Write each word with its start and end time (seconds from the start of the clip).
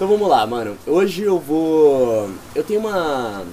Então 0.00 0.08
vamos 0.08 0.30
lá, 0.30 0.46
mano. 0.46 0.78
Hoje 0.86 1.24
eu 1.24 1.38
vou. 1.38 2.30
Eu 2.54 2.64
tenho 2.64 2.80
uma. 2.80 3.44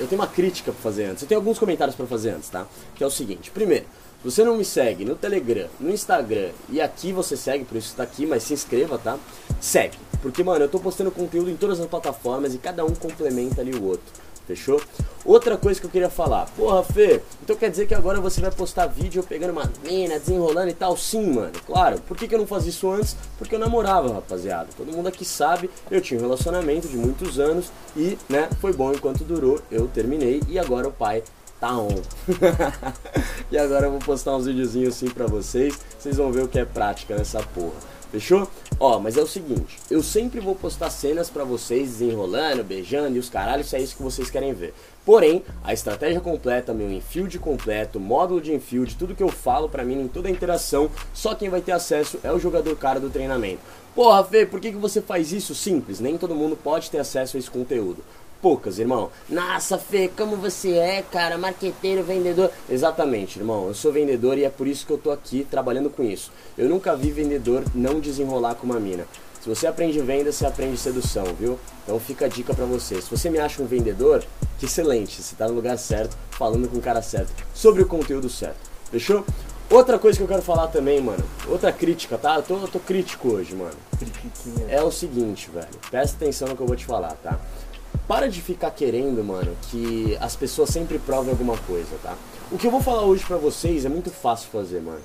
Eu 0.00 0.08
tenho 0.08 0.20
uma 0.20 0.26
crítica 0.26 0.72
pra 0.72 0.82
fazer 0.82 1.04
antes. 1.04 1.22
Eu 1.22 1.28
tenho 1.28 1.40
alguns 1.40 1.60
comentários 1.60 1.94
pra 1.94 2.04
fazer 2.08 2.30
antes, 2.30 2.48
tá? 2.48 2.66
Que 2.96 3.04
é 3.04 3.06
o 3.06 3.10
seguinte: 3.10 3.52
primeiro, 3.52 3.84
se 4.20 4.24
você 4.24 4.42
não 4.42 4.56
me 4.56 4.64
segue 4.64 5.04
no 5.04 5.14
Telegram, 5.14 5.68
no 5.78 5.92
Instagram 5.92 6.50
e 6.68 6.80
aqui 6.80 7.12
você 7.12 7.36
segue, 7.36 7.64
por 7.64 7.76
isso 7.76 7.90
está 7.90 8.02
aqui, 8.02 8.26
mas 8.26 8.42
se 8.42 8.52
inscreva, 8.52 8.98
tá? 8.98 9.16
Segue. 9.60 9.96
Porque, 10.20 10.42
mano, 10.42 10.64
eu 10.64 10.68
tô 10.68 10.80
postando 10.80 11.12
conteúdo 11.12 11.48
em 11.48 11.56
todas 11.56 11.78
as 11.78 11.86
plataformas 11.86 12.52
e 12.52 12.58
cada 12.58 12.84
um 12.84 12.90
complementa 12.96 13.60
ali 13.60 13.72
o 13.72 13.84
outro. 13.84 14.12
Fechou? 14.46 14.80
Outra 15.24 15.56
coisa 15.56 15.80
que 15.80 15.86
eu 15.86 15.90
queria 15.90 16.10
falar. 16.10 16.46
Porra, 16.56 16.82
Fê, 16.82 17.22
então 17.42 17.54
quer 17.54 17.70
dizer 17.70 17.86
que 17.86 17.94
agora 17.94 18.20
você 18.20 18.40
vai 18.40 18.50
postar 18.50 18.86
vídeo 18.86 19.22
pegando 19.22 19.52
uma 19.52 19.70
mina, 19.84 20.18
desenrolando 20.18 20.68
e 20.68 20.74
tal? 20.74 20.96
Sim, 20.96 21.32
mano. 21.32 21.52
Claro. 21.64 22.00
Por 22.00 22.16
que, 22.16 22.26
que 22.26 22.34
eu 22.34 22.38
não 22.38 22.46
fazia 22.46 22.70
isso 22.70 22.90
antes? 22.90 23.16
Porque 23.38 23.54
eu 23.54 23.58
namorava, 23.58 24.12
rapaziada. 24.12 24.68
Todo 24.76 24.92
mundo 24.92 25.06
aqui 25.08 25.24
sabe, 25.24 25.70
eu 25.90 26.00
tinha 26.00 26.18
um 26.18 26.22
relacionamento 26.22 26.88
de 26.88 26.96
muitos 26.96 27.38
anos 27.38 27.70
e, 27.96 28.18
né, 28.28 28.48
foi 28.60 28.72
bom 28.72 28.92
enquanto 28.92 29.22
durou. 29.24 29.60
Eu 29.70 29.86
terminei 29.86 30.42
e 30.48 30.58
agora 30.58 30.88
o 30.88 30.92
pai 30.92 31.22
tá 31.60 31.76
on. 31.76 32.02
e 33.50 33.56
agora 33.56 33.86
eu 33.86 33.92
vou 33.92 34.00
postar 34.00 34.36
uns 34.36 34.46
videozinhos 34.46 34.96
assim 34.96 35.08
pra 35.08 35.26
vocês. 35.26 35.78
Vocês 35.96 36.16
vão 36.16 36.32
ver 36.32 36.42
o 36.42 36.48
que 36.48 36.58
é 36.58 36.64
prática 36.64 37.16
nessa 37.16 37.40
porra. 37.40 37.92
Fechou? 38.10 38.48
Ó, 38.84 38.98
mas 38.98 39.16
é 39.16 39.22
o 39.22 39.28
seguinte, 39.28 39.78
eu 39.88 40.02
sempre 40.02 40.40
vou 40.40 40.56
postar 40.56 40.90
cenas 40.90 41.30
pra 41.30 41.44
vocês 41.44 41.88
desenrolando, 41.88 42.64
beijando 42.64 43.14
e 43.14 43.20
os 43.20 43.28
caralhos, 43.28 43.68
se 43.68 43.76
é 43.76 43.80
isso 43.80 43.94
que 43.94 44.02
vocês 44.02 44.28
querem 44.28 44.52
ver. 44.52 44.74
Porém, 45.06 45.44
a 45.62 45.72
estratégia 45.72 46.20
completa, 46.20 46.74
meu 46.74 46.90
infield 46.90 47.38
completo, 47.38 48.00
módulo 48.00 48.40
de 48.40 48.52
infield, 48.52 48.96
tudo 48.96 49.14
que 49.14 49.22
eu 49.22 49.28
falo 49.28 49.68
pra 49.68 49.84
mim 49.84 50.00
em 50.00 50.08
toda 50.08 50.26
a 50.26 50.32
interação, 50.32 50.90
só 51.14 51.32
quem 51.32 51.48
vai 51.48 51.60
ter 51.60 51.70
acesso 51.70 52.18
é 52.24 52.32
o 52.32 52.40
jogador 52.40 52.74
cara 52.74 52.98
do 52.98 53.08
treinamento. 53.08 53.60
Porra, 53.94 54.24
Fê, 54.24 54.44
por 54.44 54.58
que, 54.58 54.72
que 54.72 54.78
você 54.78 55.00
faz 55.00 55.32
isso? 55.32 55.54
Simples, 55.54 56.00
nem 56.00 56.18
todo 56.18 56.34
mundo 56.34 56.56
pode 56.56 56.90
ter 56.90 56.98
acesso 56.98 57.36
a 57.36 57.38
esse 57.38 57.48
conteúdo 57.48 58.02
poucas, 58.42 58.80
irmão. 58.80 59.10
Nossa, 59.28 59.78
Fê, 59.78 60.10
como 60.14 60.36
você 60.36 60.72
é, 60.72 61.00
cara, 61.00 61.38
marqueteiro, 61.38 62.02
vendedor. 62.02 62.50
Exatamente, 62.68 63.38
irmão. 63.38 63.68
Eu 63.68 63.74
sou 63.74 63.92
vendedor 63.92 64.36
e 64.36 64.44
é 64.44 64.50
por 64.50 64.66
isso 64.66 64.84
que 64.84 64.92
eu 64.92 64.98
tô 64.98 65.12
aqui 65.12 65.46
trabalhando 65.48 65.88
com 65.88 66.02
isso. 66.02 66.32
Eu 66.58 66.68
nunca 66.68 66.96
vi 66.96 67.12
vendedor 67.12 67.62
não 67.72 68.00
desenrolar 68.00 68.56
com 68.56 68.66
uma 68.66 68.80
mina. 68.80 69.06
Se 69.40 69.48
você 69.48 69.66
aprende 69.66 70.00
venda, 70.00 70.30
você 70.30 70.44
aprende 70.44 70.76
sedução, 70.76 71.24
viu? 71.38 71.58
Então 71.82 71.98
fica 71.98 72.26
a 72.26 72.28
dica 72.28 72.52
para 72.52 72.64
você. 72.64 73.00
Se 73.00 73.10
você 73.10 73.30
me 73.30 73.38
acha 73.38 73.62
um 73.62 73.66
vendedor, 73.66 74.24
que 74.58 74.66
excelente, 74.66 75.22
você 75.22 75.34
tá 75.34 75.48
no 75.48 75.54
lugar 75.54 75.78
certo, 75.78 76.16
falando 76.32 76.68
com 76.68 76.78
o 76.78 76.82
cara 76.82 77.02
certo, 77.02 77.32
sobre 77.54 77.82
o 77.82 77.86
conteúdo 77.86 78.28
certo. 78.28 78.70
Fechou? 78.90 79.24
Outra 79.68 79.98
coisa 79.98 80.18
que 80.18 80.22
eu 80.22 80.28
quero 80.28 80.42
falar 80.42 80.68
também, 80.68 81.00
mano. 81.00 81.24
Outra 81.48 81.72
crítica, 81.72 82.18
tá? 82.18 82.36
Eu 82.36 82.42
tô, 82.42 82.56
eu 82.58 82.68
tô 82.68 82.78
crítico 82.78 83.32
hoje, 83.32 83.54
mano. 83.54 83.74
É 84.68 84.82
o 84.82 84.92
seguinte, 84.92 85.50
velho. 85.50 85.66
Presta 85.90 86.16
atenção 86.16 86.48
no 86.48 86.54
que 86.54 86.62
eu 86.62 86.66
vou 86.66 86.76
te 86.76 86.84
falar, 86.84 87.14
tá? 87.22 87.40
Para 88.12 88.28
de 88.28 88.42
ficar 88.42 88.70
querendo, 88.72 89.24
mano, 89.24 89.56
que 89.70 90.18
as 90.20 90.36
pessoas 90.36 90.68
sempre 90.68 90.98
provem 90.98 91.30
alguma 91.30 91.56
coisa, 91.56 91.96
tá? 92.02 92.14
O 92.50 92.58
que 92.58 92.66
eu 92.66 92.70
vou 92.70 92.82
falar 92.82 93.04
hoje 93.04 93.24
pra 93.24 93.38
vocês 93.38 93.86
é 93.86 93.88
muito 93.88 94.10
fácil 94.10 94.50
fazer, 94.50 94.82
mano. 94.82 95.00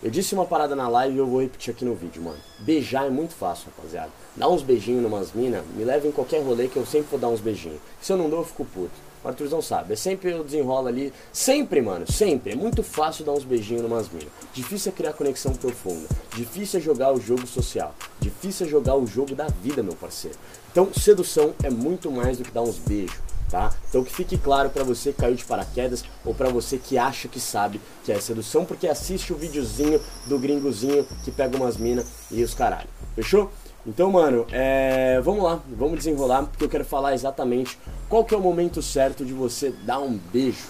Eu 0.00 0.08
disse 0.12 0.32
uma 0.32 0.44
parada 0.44 0.76
na 0.76 0.88
live 0.88 1.16
e 1.16 1.18
eu 1.18 1.26
vou 1.26 1.40
repetir 1.40 1.74
aqui 1.74 1.84
no 1.84 1.96
vídeo, 1.96 2.22
mano. 2.22 2.38
Beijar 2.60 3.04
é 3.04 3.10
muito 3.10 3.34
fácil, 3.34 3.66
rapaziada. 3.76 4.10
Dar 4.36 4.48
uns 4.48 4.62
beijinhos 4.62 5.02
numas 5.02 5.32
minas, 5.32 5.64
me 5.74 5.82
leva 5.82 6.06
em 6.06 6.12
qualquer 6.12 6.40
rolê 6.40 6.68
que 6.68 6.76
eu 6.76 6.86
sempre 6.86 7.08
vou 7.10 7.18
dar 7.18 7.30
uns 7.30 7.40
beijinhos. 7.40 7.80
Se 8.00 8.12
eu 8.12 8.16
não 8.16 8.30
dou, 8.30 8.38
eu 8.38 8.44
fico 8.44 8.64
puto. 8.64 8.92
O 9.24 9.28
Arthurzão 9.28 9.62
sabe, 9.62 9.92
é 9.92 9.96
sempre 9.96 10.32
eu 10.32 10.42
desenrolo 10.42 10.88
ali. 10.88 11.12
Sempre, 11.32 11.80
mano, 11.80 12.10
sempre. 12.10 12.52
É 12.52 12.56
muito 12.56 12.82
fácil 12.82 13.24
dar 13.24 13.32
uns 13.32 13.44
beijinhos 13.44 13.82
numas 13.82 14.08
minas. 14.08 14.28
Difícil 14.52 14.90
é 14.90 14.94
criar 14.94 15.12
conexão 15.12 15.52
profunda. 15.52 16.08
Difícil 16.34 16.80
é 16.80 16.82
jogar 16.82 17.12
o 17.12 17.20
jogo 17.20 17.46
social. 17.46 17.94
Difícil 18.20 18.66
é 18.66 18.68
jogar 18.68 18.96
o 18.96 19.06
jogo 19.06 19.34
da 19.34 19.46
vida, 19.46 19.82
meu 19.82 19.94
parceiro. 19.94 20.36
Então, 20.70 20.92
sedução 20.92 21.54
é 21.62 21.70
muito 21.70 22.10
mais 22.10 22.38
do 22.38 22.44
que 22.44 22.50
dar 22.50 22.62
uns 22.62 22.78
beijos. 22.78 23.16
Tá? 23.48 23.70
Então 23.86 24.02
que 24.02 24.10
fique 24.10 24.38
claro 24.38 24.70
para 24.70 24.82
você 24.82 25.12
que 25.12 25.20
caiu 25.20 25.34
de 25.34 25.44
paraquedas 25.44 26.02
ou 26.24 26.32
para 26.34 26.48
você 26.48 26.78
que 26.78 26.96
acha 26.96 27.28
que 27.28 27.38
sabe 27.38 27.82
que 28.02 28.10
é 28.10 28.18
sedução 28.18 28.64
porque 28.64 28.88
assiste 28.88 29.30
o 29.30 29.36
videozinho 29.36 30.00
do 30.24 30.38
gringozinho 30.38 31.06
que 31.22 31.30
pega 31.30 31.54
umas 31.58 31.76
minas 31.76 32.06
e 32.30 32.42
os 32.42 32.54
caralho. 32.54 32.88
Fechou? 33.14 33.52
Então, 33.86 34.10
mano, 34.10 34.46
é... 34.52 35.20
vamos 35.22 35.42
lá, 35.42 35.60
vamos 35.68 35.98
desenrolar, 35.98 36.44
porque 36.44 36.64
eu 36.64 36.68
quero 36.68 36.84
falar 36.84 37.14
exatamente 37.14 37.76
qual 38.08 38.24
que 38.24 38.34
é 38.34 38.38
o 38.38 38.40
momento 38.40 38.80
certo 38.80 39.24
de 39.24 39.32
você 39.32 39.70
dar 39.70 39.98
um 39.98 40.18
beijo. 40.32 40.68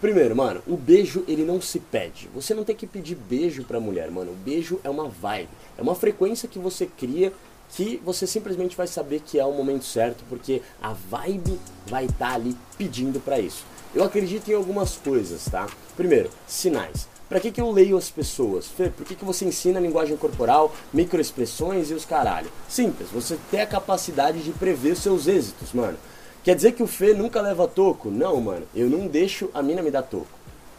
Primeiro, 0.00 0.34
mano, 0.34 0.60
o 0.66 0.76
beijo 0.76 1.24
ele 1.28 1.44
não 1.44 1.60
se 1.60 1.78
pede. 1.78 2.28
Você 2.34 2.54
não 2.54 2.64
tem 2.64 2.74
que 2.74 2.86
pedir 2.86 3.14
beijo 3.14 3.64
pra 3.64 3.80
mulher, 3.80 4.10
mano. 4.10 4.32
O 4.32 4.34
beijo 4.36 4.80
é 4.82 4.90
uma 4.90 5.08
vibe, 5.08 5.48
é 5.78 5.82
uma 5.82 5.94
frequência 5.94 6.48
que 6.48 6.58
você 6.58 6.86
cria 6.86 7.32
que 7.74 8.00
você 8.04 8.26
simplesmente 8.26 8.76
vai 8.76 8.86
saber 8.86 9.20
que 9.20 9.38
é 9.38 9.44
o 9.44 9.52
momento 9.52 9.84
certo, 9.84 10.24
porque 10.28 10.60
a 10.80 10.92
vibe 10.92 11.58
vai 11.86 12.04
estar 12.04 12.28
tá 12.28 12.34
ali 12.34 12.56
pedindo 12.76 13.18
para 13.18 13.38
isso. 13.38 13.64
Eu 13.94 14.04
acredito 14.04 14.50
em 14.50 14.54
algumas 14.54 14.96
coisas, 14.96 15.44
tá? 15.46 15.66
Primeiro, 15.96 16.30
sinais. 16.46 17.11
Para 17.32 17.40
que, 17.40 17.50
que 17.50 17.62
eu 17.62 17.70
leio 17.70 17.96
as 17.96 18.10
pessoas? 18.10 18.66
Fê, 18.66 18.90
por 18.90 19.06
que, 19.06 19.14
que 19.14 19.24
você 19.24 19.46
ensina 19.46 19.80
linguagem 19.80 20.18
corporal, 20.18 20.70
microexpressões 20.92 21.90
e 21.90 21.94
os 21.94 22.04
caralho? 22.04 22.52
Simples, 22.68 23.08
você 23.10 23.38
tem 23.50 23.62
a 23.62 23.66
capacidade 23.66 24.42
de 24.42 24.50
prever 24.50 24.94
seus 24.96 25.26
êxitos, 25.26 25.72
mano. 25.72 25.96
Quer 26.44 26.54
dizer 26.54 26.72
que 26.72 26.82
o 26.82 26.86
Fê 26.86 27.14
nunca 27.14 27.40
leva 27.40 27.66
toco? 27.66 28.10
Não, 28.10 28.38
mano. 28.38 28.66
Eu 28.74 28.90
não 28.90 29.06
deixo 29.06 29.48
a 29.54 29.62
mina 29.62 29.80
me 29.80 29.90
dar 29.90 30.02
toco. 30.02 30.26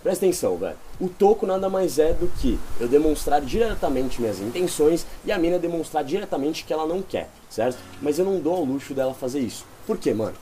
Presta 0.04 0.28
atenção, 0.28 0.56
velho. 0.56 0.78
O 1.02 1.10
toco 1.10 1.48
nada 1.48 1.68
mais 1.70 1.98
é 1.98 2.14
do 2.14 2.28
que 2.40 2.60
eu 2.80 2.88
demonstrar 2.88 3.42
diretamente 3.42 4.22
minhas 4.22 4.40
intenções 4.40 5.08
e 5.26 5.32
a 5.32 5.40
mina 5.40 5.58
demonstrar 5.58 6.04
diretamente 6.04 6.66
que 6.66 6.72
ela 6.72 6.86
não 6.86 7.02
quer, 7.02 7.32
certo? 7.50 7.80
Mas 8.00 8.20
eu 8.20 8.26
não 8.26 8.40
dou 8.40 8.54
ao 8.54 8.64
luxo 8.64 8.94
dela 8.94 9.16
fazer 9.16 9.40
isso. 9.40 9.66
Por 9.88 9.98
quê, 9.98 10.14
mano? 10.14 10.36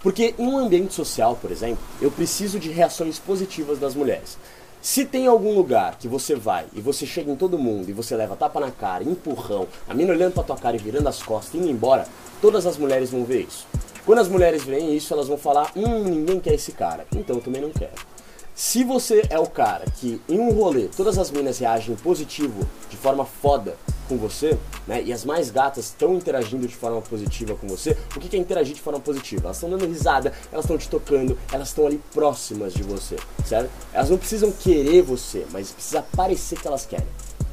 Porque 0.00 0.32
em 0.38 0.46
um 0.46 0.58
ambiente 0.58 0.94
social, 0.94 1.36
por 1.42 1.50
exemplo, 1.50 1.82
eu 2.00 2.12
preciso 2.12 2.60
de 2.60 2.70
reações 2.70 3.18
positivas 3.18 3.80
das 3.80 3.96
mulheres. 3.96 4.38
Se 4.86 5.04
tem 5.04 5.26
algum 5.26 5.52
lugar 5.52 5.98
que 5.98 6.06
você 6.06 6.36
vai 6.36 6.64
e 6.72 6.80
você 6.80 7.04
chega 7.04 7.28
em 7.28 7.34
todo 7.34 7.58
mundo 7.58 7.90
e 7.90 7.92
você 7.92 8.14
leva 8.14 8.36
tapa 8.36 8.60
na 8.60 8.70
cara, 8.70 9.02
empurrão, 9.02 9.66
a 9.88 9.92
mina 9.92 10.12
olhando 10.12 10.34
pra 10.34 10.44
tua 10.44 10.56
cara 10.56 10.76
e 10.76 10.78
virando 10.78 11.08
as 11.08 11.20
costas, 11.20 11.60
indo 11.60 11.68
embora, 11.68 12.06
todas 12.40 12.66
as 12.66 12.78
mulheres 12.78 13.10
vão 13.10 13.24
ver 13.24 13.48
isso. 13.48 13.66
Quando 14.04 14.20
as 14.20 14.28
mulheres 14.28 14.62
veem 14.62 14.96
isso, 14.96 15.12
elas 15.12 15.26
vão 15.26 15.36
falar: 15.36 15.72
hum, 15.74 16.04
ninguém 16.04 16.38
quer 16.38 16.54
esse 16.54 16.70
cara, 16.70 17.04
então 17.16 17.34
eu 17.34 17.42
também 17.42 17.60
não 17.60 17.70
quero. 17.70 17.94
Se 18.58 18.82
você 18.82 19.22
é 19.28 19.38
o 19.38 19.46
cara 19.46 19.84
que 19.96 20.18
em 20.26 20.40
um 20.40 20.50
rolê 20.50 20.88
todas 20.88 21.18
as 21.18 21.30
minas 21.30 21.58
reagem 21.58 21.94
positivo 21.94 22.66
de 22.88 22.96
forma 22.96 23.26
foda 23.26 23.76
com 24.08 24.16
você, 24.16 24.56
né? 24.86 25.02
E 25.02 25.12
as 25.12 25.26
mais 25.26 25.50
gatas 25.50 25.84
estão 25.84 26.14
interagindo 26.14 26.66
de 26.66 26.74
forma 26.74 27.02
positiva 27.02 27.54
com 27.54 27.68
você. 27.68 27.94
O 28.16 28.18
que 28.18 28.34
é 28.34 28.40
interagir 28.40 28.74
de 28.74 28.80
forma 28.80 28.98
positiva? 28.98 29.42
Elas 29.44 29.58
estão 29.58 29.68
dando 29.68 29.84
risada, 29.84 30.32
elas 30.50 30.64
estão 30.64 30.78
te 30.78 30.88
tocando, 30.88 31.38
elas 31.52 31.68
estão 31.68 31.86
ali 31.86 32.00
próximas 32.14 32.72
de 32.72 32.82
você, 32.82 33.16
certo? 33.44 33.70
Elas 33.92 34.08
não 34.08 34.16
precisam 34.16 34.50
querer 34.50 35.02
você, 35.02 35.46
mas 35.52 35.72
precisa 35.72 36.00
parecer 36.16 36.58
que 36.58 36.66
elas 36.66 36.86
querem. 36.86 37.06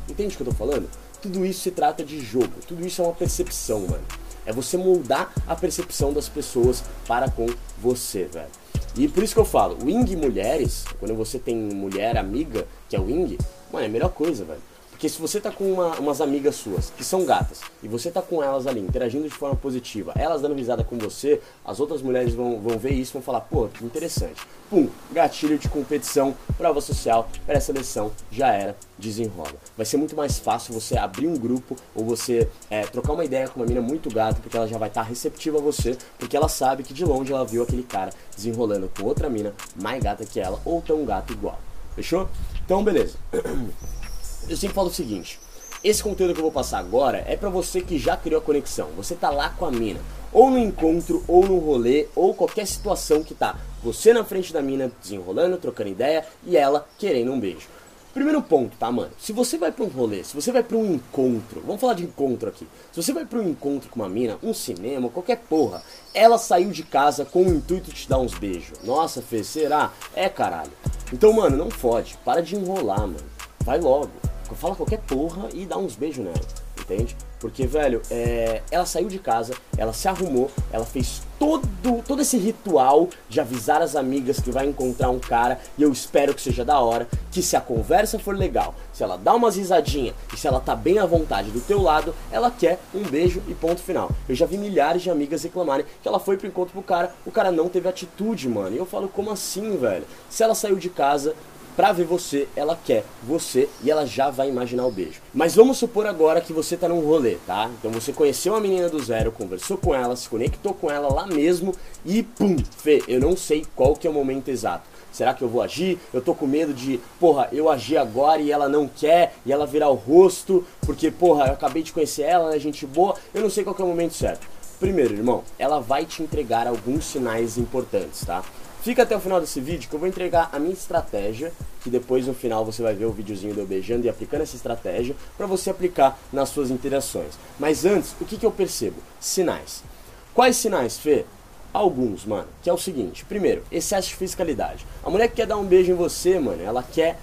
Entende 0.08 0.36
o 0.36 0.38
que 0.38 0.44
eu 0.44 0.48
tô 0.48 0.54
falando? 0.54 0.90
Tudo 1.22 1.46
isso 1.46 1.60
se 1.60 1.72
trata 1.72 2.02
de 2.02 2.22
jogo, 2.22 2.54
tudo 2.66 2.88
isso 2.88 3.02
é 3.02 3.06
uma 3.06 3.14
percepção, 3.14 3.82
mano. 3.82 4.06
É 4.46 4.54
você 4.54 4.78
moldar 4.78 5.34
a 5.46 5.54
percepção 5.54 6.14
das 6.14 6.30
pessoas 6.30 6.82
para 7.06 7.30
com 7.30 7.48
você, 7.82 8.24
velho. 8.24 8.63
E 8.96 9.08
por 9.08 9.24
isso 9.24 9.34
que 9.34 9.40
eu 9.40 9.46
falo, 9.46 9.78
wing 9.84 10.16
mulheres, 10.16 10.86
quando 11.00 11.16
você 11.16 11.40
tem 11.40 11.56
mulher 11.56 12.16
amiga, 12.16 12.68
que 12.88 12.96
é 12.96 13.00
wing, 13.00 13.38
mano, 13.72 13.86
é 13.86 13.88
a 13.88 13.92
melhor 13.92 14.10
coisa, 14.10 14.46
velho. 14.46 14.62
Porque 15.04 15.14
se 15.14 15.22
você 15.22 15.42
tá 15.42 15.52
com 15.52 15.70
uma, 15.70 16.00
umas 16.00 16.22
amigas 16.22 16.56
suas 16.56 16.90
que 16.90 17.04
são 17.04 17.26
gatas 17.26 17.60
e 17.84 17.90
você 17.90 18.10
tá 18.10 18.22
com 18.22 18.42
elas 18.42 18.66
ali 18.66 18.80
interagindo 18.80 19.28
de 19.28 19.36
forma 19.36 19.54
positiva, 19.54 20.14
elas 20.16 20.42
dando 20.42 20.56
risada 20.56 20.82
com 20.82 20.98
você, 20.98 21.42
as 21.66 21.82
outras 21.82 22.02
mulheres 22.02 22.34
vão, 22.34 22.58
vão 22.62 22.80
ver 22.80 22.94
isso 22.94 23.12
e 23.12 23.16
vão 23.16 23.22
falar, 23.22 23.42
pô, 23.42 23.68
que 23.68 23.84
interessante. 23.84 24.40
Pum, 24.70 24.88
gatilho 25.12 25.58
de 25.58 25.68
competição, 25.68 26.34
prova 26.58 26.80
social, 26.80 27.28
pré-seleção, 27.46 28.14
já 28.32 28.54
era, 28.54 28.78
desenrola. 28.98 29.56
Vai 29.76 29.86
ser 29.86 29.98
muito 29.98 30.16
mais 30.16 30.40
fácil 30.40 30.74
você 30.74 30.98
abrir 30.98 31.28
um 31.28 31.36
grupo 31.36 31.76
ou 31.94 32.06
você 32.06 32.48
é, 32.70 32.84
trocar 32.84 33.12
uma 33.12 33.26
ideia 33.26 33.50
com 33.50 33.60
uma 33.60 33.66
mina 33.66 33.82
muito 33.82 34.10
gata, 34.10 34.40
porque 34.42 34.56
ela 34.56 34.70
já 34.70 34.78
vai 34.78 34.88
estar 34.88 35.04
tá 35.04 35.10
receptiva 35.10 35.58
a 35.58 35.62
você, 35.62 35.98
porque 36.18 36.38
ela 36.38 36.48
sabe 36.48 36.82
que 36.82 36.94
de 36.94 37.04
longe 37.04 37.34
ela 37.34 37.44
viu 37.44 37.62
aquele 37.62 37.84
cara 37.84 38.14
desenrolando 38.34 38.90
com 38.98 39.04
outra 39.04 39.30
mina 39.30 39.54
mais 39.76 40.02
gata 40.02 40.24
que 40.26 40.40
ela 40.40 40.62
ou 40.64 40.82
tão 40.82 41.04
gato 41.04 41.34
igual. 41.34 41.60
Fechou? 41.94 42.30
Então, 42.64 42.82
beleza. 42.82 43.18
eu 44.50 44.58
sempre 44.58 44.76
falo 44.76 44.88
o 44.88 44.94
seguinte: 44.94 45.40
esse 45.84 46.02
conteúdo 46.02 46.34
que 46.34 46.40
eu 46.40 46.44
vou 46.44 46.52
passar 46.52 46.80
agora 46.80 47.26
é 47.28 47.36
para 47.36 47.50
você 47.50 47.82
que 47.82 48.00
já 48.00 48.16
criou 48.16 48.40
a 48.40 48.44
conexão. 48.44 48.88
Você 48.96 49.16
tá 49.16 49.30
lá 49.30 49.50
com 49.50 49.66
a 49.66 49.72
mina, 49.72 50.00
ou 50.32 50.50
no 50.50 50.58
encontro, 50.58 51.24
ou 51.28 51.46
no 51.46 51.60
rolê, 51.60 52.08
ou 52.16 52.34
qualquer 52.34 52.66
situação 52.66 53.22
que 53.22 53.36
tá 53.36 53.58
você 53.84 54.14
na 54.14 54.24
frente 54.24 54.54
da 54.54 54.62
mina 54.62 54.90
desenrolando, 55.02 55.58
trocando 55.58 55.90
ideia 55.90 56.26
e 56.46 56.56
ela 56.56 56.88
querendo 56.98 57.34
um 57.34 57.40
beijo. 57.40 57.68
Primeiro 58.14 58.42
ponto, 58.42 58.78
tá, 58.78 58.90
mano? 58.90 59.12
Se 59.20 59.34
você 59.34 59.58
vai 59.58 59.74
pra 59.74 59.84
um 59.84 59.90
rolê, 59.90 60.24
se 60.24 60.34
você 60.34 60.54
vai 60.54 60.64
pra 60.64 60.78
um 60.78 60.94
encontro, 60.94 61.62
vamos 61.66 61.82
falar 61.82 61.96
de 61.96 62.04
encontro 62.04 62.48
aqui. 62.48 62.66
Se 62.92 63.02
você 63.02 63.12
vai 63.12 63.26
pra 63.26 63.40
um 63.40 63.50
encontro 63.50 63.90
com 63.90 64.00
uma 64.00 64.08
mina, 64.08 64.38
um 64.42 64.54
cinema, 64.54 65.10
qualquer 65.10 65.40
porra, 65.50 65.84
ela 66.14 66.38
saiu 66.38 66.70
de 66.70 66.84
casa 66.84 67.26
com 67.26 67.44
o 67.44 67.54
intuito 67.54 67.90
de 67.90 68.04
te 68.04 68.08
dar 68.08 68.20
uns 68.20 68.36
beijos. 68.36 68.80
Nossa, 68.84 69.22
Fê, 69.22 69.44
será? 69.44 69.92
É, 70.16 70.30
caralho. 70.30 70.72
Então, 71.12 71.34
mano, 71.34 71.58
não 71.58 71.70
fode. 71.70 72.18
Para 72.24 72.42
de 72.42 72.56
enrolar, 72.56 73.02
mano. 73.02 73.18
Vai 73.66 73.80
logo 73.82 74.12
fala 74.56 74.76
qualquer 74.76 75.00
porra 75.00 75.50
e 75.54 75.66
dá 75.66 75.78
uns 75.78 75.96
beijos 75.96 76.24
nela, 76.24 76.42
entende? 76.80 77.16
Porque, 77.40 77.68
velho, 77.68 78.02
é, 78.10 78.62
ela 78.72 78.86
saiu 78.86 79.10
de 79.10 79.20
casa, 79.20 79.54
ela 79.78 79.92
se 79.92 80.08
arrumou, 80.08 80.50
ela 80.72 80.86
fez 80.86 81.22
todo, 81.38 81.68
todo 82.08 82.22
esse 82.22 82.38
ritual 82.38 83.10
de 83.28 83.42
avisar 83.42 83.82
as 83.82 83.98
amigas 83.98 84.40
que 84.40 84.50
vai 84.50 84.66
encontrar 84.66 85.10
um 85.10 85.20
cara 85.20 85.60
e 85.78 85.84
eu 85.84 85.92
espero 85.92 86.34
que 86.34 86.42
seja 86.42 86.64
da 86.64 86.80
hora, 86.80 87.06
que 87.32 87.42
se 87.42 87.58
a 87.58 87.60
conversa 87.60 88.18
for 88.18 88.34
legal, 88.34 88.74
se 88.94 89.04
ela 89.04 89.18
dá 89.18 89.34
umas 89.34 89.58
risadinhas 89.58 90.16
e 90.34 90.38
se 90.38 90.48
ela 90.48 90.62
tá 90.62 90.74
bem 90.74 91.00
à 91.00 91.06
vontade 91.06 91.52
do 91.52 91.60
teu 91.60 91.82
lado, 91.82 92.16
ela 92.32 92.50
quer 92.50 92.80
um 92.96 93.04
beijo 93.04 93.42
e 93.46 93.54
ponto 93.54 93.82
final. 93.82 94.10
Eu 94.30 94.36
já 94.36 94.46
vi 94.46 94.58
milhares 94.58 95.02
de 95.02 95.10
amigas 95.10 95.44
reclamarem 95.44 95.86
que 96.02 96.08
ela 96.08 96.22
foi 96.22 96.38
pro 96.38 96.48
encontro 96.48 96.72
pro 96.72 96.82
cara, 96.82 97.14
o 97.26 97.32
cara 97.32 97.52
não 97.52 97.68
teve 97.68 97.90
atitude, 97.90 98.48
mano. 98.48 98.74
E 98.74 98.80
eu 98.80 98.86
falo, 98.86 99.10
como 99.10 99.32
assim, 99.32 99.76
velho? 99.76 100.06
Se 100.30 100.44
ela 100.44 100.56
saiu 100.56 100.78
de 100.78 100.90
casa, 100.90 101.36
pra 101.76 101.92
ver 101.92 102.06
você, 102.06 102.48
ela 102.56 102.78
quer 102.84 103.04
você 103.24 103.70
e 103.84 103.92
ela 103.92 104.06
já 104.06 104.30
vai 104.30 104.50
imaginar 104.50 104.86
o 104.86 104.92
beijo. 104.92 105.22
Mas 105.34 105.56
vamos 105.56 105.78
supor 105.78 106.06
agora 106.06 106.42
que 106.42 106.54
você 106.54 106.78
tá 106.78 106.88
num 106.88 107.02
rolê, 107.02 107.38
tá? 107.46 107.70
Então 107.80 107.92
você 107.92 108.12
conheceu 108.12 108.56
a 108.56 108.60
menina 108.60 108.90
do 108.90 109.04
zero, 109.04 109.32
conversou 109.32 109.78
com 109.78 109.94
ela, 109.94 110.16
se 110.16 110.30
conectou 110.30 110.74
com 110.74 110.90
ela 110.90 111.12
lá 111.14 111.26
mesmo 111.28 111.74
e 112.06 112.24
pum, 112.24 112.56
Fê, 112.78 113.04
eu 113.08 113.20
não 113.20 113.36
sei 113.36 113.66
qual 113.76 113.96
que 113.96 114.08
é 114.08 114.10
o 114.10 114.14
momento 114.14 114.50
exato. 114.50 114.94
Será 115.12 115.34
que 115.34 115.44
eu 115.44 115.48
vou 115.48 115.62
agir? 115.62 116.00
Eu 116.12 116.22
tô 116.22 116.34
com 116.34 116.48
medo 116.48 116.74
de, 116.74 117.00
porra, 117.20 117.48
eu 117.52 117.70
agir 117.70 117.98
agora 117.98 118.42
e 118.42 118.52
ela 118.52 118.68
não 118.68 118.88
quer, 118.88 119.36
e 119.46 119.54
ela 119.54 119.68
virar 119.68 119.90
o 119.90 119.94
rosto, 119.94 120.66
porque, 120.82 121.12
porra, 121.12 121.46
eu 121.46 121.54
acabei 121.54 121.84
de 121.84 121.94
conhecer 121.94 122.24
ela, 122.24 122.46
ela 122.46 122.56
é 122.56 122.60
gente 122.60 122.86
boa, 122.88 123.16
eu 123.32 123.42
não 123.42 123.50
sei 123.50 123.64
qual 123.64 123.76
que 123.76 123.82
é 123.82 123.86
o 123.86 123.88
momento 123.88 124.16
certo. 124.16 124.48
Primeiro, 124.80 125.14
irmão, 125.14 125.44
ela 125.60 125.80
vai 125.80 126.04
te 126.04 126.24
entregar 126.24 126.68
alguns 126.68 127.06
sinais 127.06 127.60
importantes, 127.60 128.26
tá? 128.26 128.44
Fica 128.84 129.04
até 129.04 129.16
o 129.16 129.20
final 129.22 129.40
desse 129.40 129.62
vídeo 129.62 129.90
que 129.90 129.96
eu 129.96 130.00
vou 130.00 130.10
entregar 130.10 130.50
a 130.52 130.60
minha 130.60 130.74
estratégia, 130.74 131.54
que 131.82 131.90
depois 131.90 132.28
no 132.28 132.34
final 132.34 132.66
você 132.66 132.82
vai 132.82 132.94
ver 132.94 133.06
o 133.06 133.14
videozinho 133.14 133.54
de 133.54 133.60
eu 133.62 133.66
beijando 133.66 134.06
e 134.06 134.10
aplicando 134.10 134.42
essa 134.42 134.58
estratégia 134.58 135.16
para 135.38 135.48
você 135.48 135.70
aplicar 135.70 136.20
nas 136.34 136.50
suas 136.50 136.70
interações. 136.70 137.40
Mas 137.58 137.86
antes, 137.86 138.14
o 138.20 138.26
que, 138.26 138.36
que 138.36 138.46
eu 138.46 138.52
percebo? 138.52 138.98
Sinais. 139.22 139.86
Quais 140.34 140.58
sinais, 140.58 140.98
Fê? 140.98 141.24
Alguns, 141.72 142.26
mano. 142.26 142.50
Que 142.62 142.70
é 142.70 142.74
o 142.74 142.78
seguinte: 142.78 143.24
primeiro, 143.24 143.64
excesso 143.72 144.10
de 144.10 144.16
fiscalidade. 144.16 144.86
A 145.02 145.10
mulher 145.10 145.30
que 145.30 145.38
quer 145.38 145.48
dar 145.48 145.56
um 145.56 145.66
beijo 145.66 145.90
em 145.90 145.96
você, 145.96 146.38
mano, 146.38 146.62
ela 146.62 146.84
quer 146.84 147.18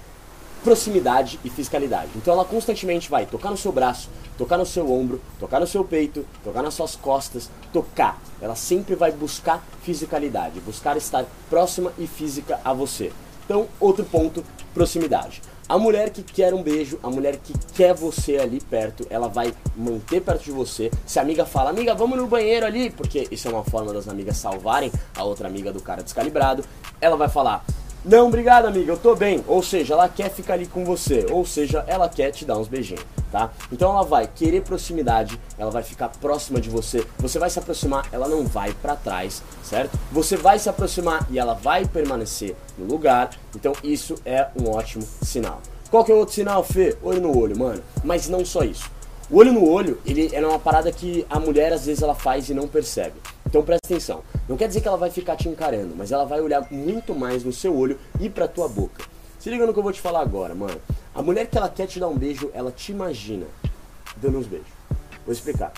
proximidade 0.62 1.39
e 1.45 1.51
fiscalidade. 1.51 2.11
Então 2.17 2.35
ela 2.35 2.45
constantemente 2.45 3.11
vai 3.11 3.27
tocar 3.27 3.51
no 3.51 3.57
seu 3.57 3.73
braço, 3.73 4.09
tocar 4.37 4.59
no 4.59 4.67
seu 4.67 4.91
ombro, 4.91 5.21
tocar 5.39 5.61
no 5.61 5.67
seu 5.67 5.85
peito, 5.85 6.25
tocar 6.43 6.62
nas 6.62 6.75
suas 6.75 6.97
costas, 6.97 7.51
tocar. 7.73 8.21
Ela 8.41 8.55
sempre 8.55 8.95
vai 8.95 9.12
buscar 9.12 9.65
fisicalidade, 9.83 10.61
buscar 10.61 10.97
estar 10.97 11.25
próxima 11.49 11.93
e 11.99 12.07
física 12.07 12.61
a 12.65 12.73
você. 12.73 13.12
Então, 13.45 13.67
outro 13.81 14.05
ponto, 14.05 14.45
proximidade. 14.73 15.43
A 15.69 15.79
mulher 15.79 16.11
que 16.11 16.23
quer 16.23 16.53
um 16.53 16.65
beijo, 16.65 16.99
a 17.01 17.09
mulher 17.09 17.37
que 17.37 17.53
quer 17.75 17.95
você 17.95 18.39
ali 18.39 18.61
perto, 18.61 19.06
ela 19.09 19.29
vai 19.29 19.55
manter 19.77 20.21
perto 20.21 20.43
de 20.43 20.51
você. 20.51 20.91
Se 21.06 21.19
a 21.19 21.23
amiga 21.23 21.47
fala, 21.47 21.71
amiga, 21.71 21.95
vamos 21.95 22.19
no 22.19 22.27
banheiro 22.27 22.67
ali, 22.67 22.91
porque 22.91 23.29
isso 23.31 23.47
é 23.47 23.53
uma 23.53 23.63
forma 23.63 23.93
das 23.93 24.09
amigas 24.09 24.37
salvarem 24.37 24.91
a 25.17 25.23
outra 25.23 25.47
amiga 25.47 25.73
do 25.73 25.81
cara 25.81 26.03
descalibrado, 26.03 26.65
ela 27.01 27.17
vai 27.17 27.29
falar, 27.29 27.65
não, 28.05 28.29
obrigado, 28.29 28.67
amiga, 28.67 28.93
eu 28.93 28.97
tô 28.97 29.14
bem. 29.14 29.44
Ou 29.47 29.62
seja, 29.62 29.93
ela 29.94 30.08
quer 30.08 30.31
ficar 30.31 30.55
ali 30.55 30.67
com 30.67 30.85
você. 30.85 31.26
Ou 31.31 31.44
seja, 31.44 31.85
ela 31.87 32.08
quer 32.08 32.31
te 32.31 32.44
dar 32.47 32.56
uns 32.56 32.67
beijinhos, 32.67 33.05
tá? 33.31 33.50
Então 33.70 33.91
ela 33.91 34.02
vai 34.02 34.26
querer 34.26 34.62
proximidade, 34.62 35.38
ela 35.58 35.70
vai 35.70 35.82
ficar 35.82 36.08
próxima 36.08 36.61
de 36.61 36.70
você. 36.70 37.06
Você 37.19 37.38
vai 37.38 37.50
se 37.50 37.58
aproximar, 37.58 38.08
ela 38.11 38.26
não 38.26 38.47
vai 38.47 38.73
para 38.73 38.97
trás, 38.97 39.43
certo? 39.62 39.99
Você 40.11 40.37
vai 40.37 40.58
se 40.58 40.69
aproximar 40.69 41.26
e 41.31 41.38
ela 41.38 41.52
vai 41.52 41.85
permanecer 41.85 42.56
no 42.79 42.87
lugar. 42.87 43.31
Então 43.55 43.75
isso 43.85 44.14
é 44.25 44.49
um 44.58 44.70
ótimo 44.70 45.06
sinal. 45.23 45.61
Qual 45.91 46.05
que 46.05 46.12
é 46.12 46.14
o 46.14 46.19
outro 46.19 46.35
sinal, 46.35 46.64
Fê? 46.64 46.96
Olho 47.03 47.20
no 47.20 47.37
olho, 47.37 47.58
mano. 47.58 47.82
Mas 48.03 48.29
não 48.29 48.44
só 48.44 48.62
isso. 48.62 48.91
O 49.29 49.38
olho 49.38 49.53
no 49.53 49.69
olho, 49.69 50.00
ele 50.06 50.29
é 50.32 50.44
uma 50.44 50.58
parada 50.58 50.91
que 50.91 51.26
a 51.29 51.38
mulher 51.38 51.73
às 51.73 51.87
vezes 51.87 52.03
ela 52.03 52.14
faz 52.14 52.49
e 52.49 52.55
não 52.55 52.67
percebe. 52.67 53.14
Então 53.50 53.64
presta 53.64 53.85
atenção. 53.85 54.23
Não 54.49 54.56
quer 54.56 54.69
dizer 54.69 54.81
que 54.81 54.87
ela 54.87 54.97
vai 54.97 55.11
ficar 55.11 55.35
te 55.35 55.49
encarando, 55.49 55.94
mas 55.97 56.12
ela 56.12 56.25
vai 56.25 56.41
olhar 56.41 56.67
muito 56.70 57.14
mais 57.17 57.43
no 57.43 57.52
seu 57.52 57.76
olho 57.76 57.99
e 58.20 58.31
pra 58.31 58.47
tua 58.47 58.69
boca. 58.69 59.05
Se 59.41 59.50
liga 59.50 59.67
no 59.67 59.73
que 59.73 59.79
eu 59.79 59.82
vou 59.82 59.93
te 59.93 60.00
falar 60.00 60.20
agora, 60.20 60.55
mano. 60.55 60.81
A 61.12 61.20
mulher 61.20 61.49
que 61.49 61.58
ela 61.58 61.69
quer 61.69 61.88
te 61.88 61.99
dar 61.99 62.06
um 62.06 62.17
beijo, 62.17 62.49
ela 62.55 62.70
te 62.70 62.93
imagina 62.93 63.47
dando 64.17 64.38
uns 64.38 64.47
beijos. 64.47 64.69
Vou 65.26 65.32
explicar. 65.32 65.73